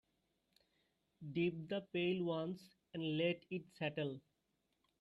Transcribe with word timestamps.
Dip 1.33 1.67
the 1.69 1.81
pail 1.93 2.23
once 2.23 2.75
and 2.95 3.19
let 3.19 3.45
it 3.51 3.69
settle. 3.75 4.19